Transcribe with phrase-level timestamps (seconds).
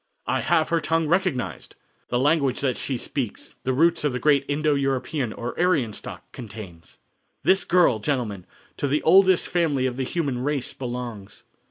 [0.25, 1.75] "I have her tongue recognized!
[2.09, 6.23] The language that she speaks, the roots of the great Indo European, or Aryan stock,
[6.31, 6.97] contains."
[7.43, 11.43] "This girl, gentlemen, to the oldest family of the human race belongs.